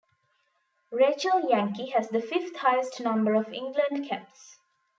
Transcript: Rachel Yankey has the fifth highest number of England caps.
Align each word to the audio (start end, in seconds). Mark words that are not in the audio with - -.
Rachel 0.91 1.41
Yankey 1.47 1.91
has 1.91 2.09
the 2.09 2.23
fifth 2.23 2.55
highest 2.55 2.99
number 3.01 3.35
of 3.35 3.53
England 3.53 4.09
caps. 4.09 4.57